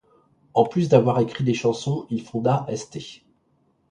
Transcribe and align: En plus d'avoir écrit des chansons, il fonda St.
En 0.55 0.65
plus 0.65 0.89
d'avoir 0.89 1.19
écrit 1.19 1.43
des 1.43 1.53
chansons, 1.53 2.07
il 2.09 2.23
fonda 2.23 2.65
St. 2.75 3.23